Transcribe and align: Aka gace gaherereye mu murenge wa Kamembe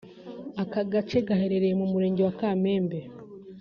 Aka 0.61 0.81
gace 0.91 1.17
gaherereye 1.27 1.73
mu 1.81 1.87
murenge 1.91 2.21
wa 2.23 2.33
Kamembe 2.39 2.99